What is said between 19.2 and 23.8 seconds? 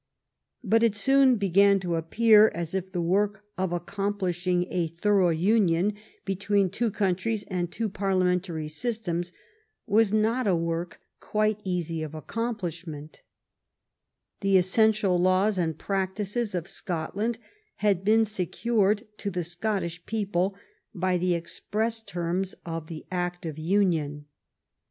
the Scottish people by the express terms of the act of